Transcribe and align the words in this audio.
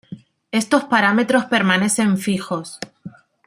Estos 0.51 0.83
parámetros 0.85 1.45
permanecen 1.45 2.17
fijos. 2.17 2.79